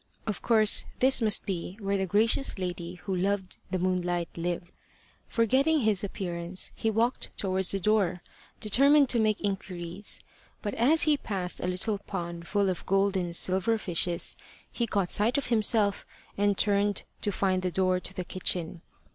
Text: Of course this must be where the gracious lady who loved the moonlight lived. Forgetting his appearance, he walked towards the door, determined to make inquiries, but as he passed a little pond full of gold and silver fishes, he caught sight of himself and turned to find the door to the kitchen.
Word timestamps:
Of 0.25 0.41
course 0.41 0.85
this 0.99 1.21
must 1.21 1.45
be 1.45 1.77
where 1.79 1.95
the 1.95 2.07
gracious 2.07 2.57
lady 2.57 2.95
who 2.95 3.15
loved 3.15 3.59
the 3.69 3.77
moonlight 3.77 4.29
lived. 4.35 4.71
Forgetting 5.27 5.81
his 5.81 6.03
appearance, 6.03 6.71
he 6.75 6.89
walked 6.89 7.29
towards 7.37 7.69
the 7.69 7.79
door, 7.79 8.23
determined 8.59 9.09
to 9.09 9.19
make 9.19 9.39
inquiries, 9.41 10.19
but 10.63 10.73
as 10.73 11.03
he 11.03 11.17
passed 11.17 11.59
a 11.59 11.67
little 11.67 11.99
pond 11.99 12.47
full 12.47 12.71
of 12.71 12.83
gold 12.87 13.15
and 13.15 13.35
silver 13.35 13.77
fishes, 13.77 14.35
he 14.71 14.87
caught 14.87 15.13
sight 15.13 15.37
of 15.37 15.49
himself 15.49 16.03
and 16.35 16.57
turned 16.57 17.03
to 17.21 17.31
find 17.31 17.61
the 17.61 17.69
door 17.69 17.99
to 17.99 18.11
the 18.11 18.25
kitchen. 18.25 18.81